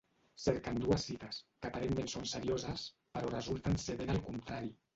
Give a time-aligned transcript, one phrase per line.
[0.43, 4.77] Cerquen dues cites, que aparentment són serioses, però resulten ser ben al contrari.